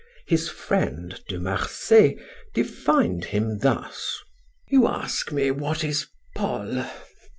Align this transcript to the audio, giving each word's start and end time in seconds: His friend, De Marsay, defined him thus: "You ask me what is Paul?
His 0.25 0.49
friend, 0.49 1.21
De 1.27 1.37
Marsay, 1.39 2.17
defined 2.55 3.25
him 3.25 3.59
thus: 3.59 4.17
"You 4.67 4.87
ask 4.87 5.31
me 5.31 5.51
what 5.51 5.83
is 5.83 6.07
Paul? 6.35 6.89